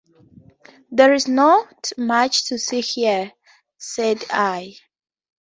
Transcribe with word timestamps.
"There 0.89 1.13
is 1.13 1.27
not 1.27 1.91
much 1.95 2.45
to 2.45 2.57
see 2.57 2.81
here," 2.81 3.33
said 3.77 4.23
I. 4.31 4.77